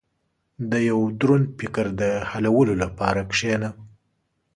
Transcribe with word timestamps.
•د 0.71 0.73
یو 0.89 0.99
دروند 1.19 1.47
فکر 1.59 1.85
د 1.99 2.01
حلولو 2.31 2.73
لپاره 2.83 3.21
کښېنه. 3.31 3.69